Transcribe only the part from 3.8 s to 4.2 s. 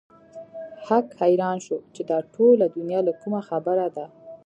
ده.